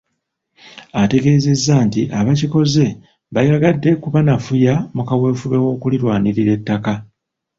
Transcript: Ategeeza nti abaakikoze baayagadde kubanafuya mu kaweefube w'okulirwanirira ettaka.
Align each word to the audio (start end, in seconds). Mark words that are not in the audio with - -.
Ategeeza 1.03 1.73
nti 1.85 2.01
abaakikoze 2.19 2.85
baayagadde 3.33 3.89
kubanafuya 4.01 4.73
mu 4.95 5.03
kaweefube 5.07 5.57
w'okulirwanirira 5.63 6.51
ettaka. 6.57 6.93